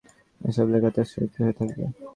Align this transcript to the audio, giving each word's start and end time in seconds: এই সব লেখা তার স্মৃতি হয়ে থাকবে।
এই 0.41 0.51
সব 0.57 0.67
লেখা 0.73 0.89
তার 0.95 1.07
স্মৃতি 1.11 1.37
হয়ে 1.43 1.55
থাকবে। 1.59 1.83